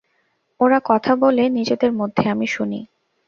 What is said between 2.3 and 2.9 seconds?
আমি শুনি।